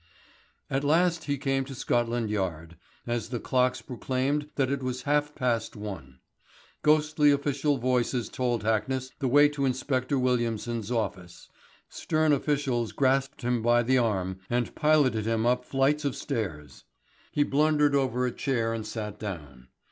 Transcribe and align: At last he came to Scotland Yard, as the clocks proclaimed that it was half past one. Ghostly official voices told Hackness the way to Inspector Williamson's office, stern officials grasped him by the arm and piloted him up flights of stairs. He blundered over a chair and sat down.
At 0.67 0.83
last 0.83 1.25
he 1.25 1.37
came 1.37 1.63
to 1.65 1.75
Scotland 1.75 2.31
Yard, 2.31 2.75
as 3.05 3.29
the 3.29 3.39
clocks 3.39 3.83
proclaimed 3.83 4.49
that 4.55 4.71
it 4.71 4.81
was 4.81 5.03
half 5.03 5.35
past 5.35 5.75
one. 5.75 6.17
Ghostly 6.81 7.29
official 7.29 7.77
voices 7.77 8.27
told 8.27 8.63
Hackness 8.63 9.11
the 9.19 9.27
way 9.27 9.47
to 9.49 9.63
Inspector 9.63 10.17
Williamson's 10.17 10.89
office, 10.89 11.49
stern 11.87 12.33
officials 12.33 12.93
grasped 12.93 13.43
him 13.43 13.61
by 13.61 13.83
the 13.83 13.99
arm 13.99 14.39
and 14.49 14.73
piloted 14.73 15.27
him 15.27 15.45
up 15.45 15.65
flights 15.65 16.03
of 16.03 16.15
stairs. 16.15 16.83
He 17.31 17.43
blundered 17.43 17.93
over 17.93 18.25
a 18.25 18.31
chair 18.31 18.73
and 18.73 18.87
sat 18.87 19.19
down. 19.19 19.67